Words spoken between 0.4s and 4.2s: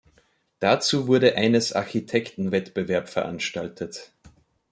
Dazu wurde eines Architektenwettbewerb veranstaltet.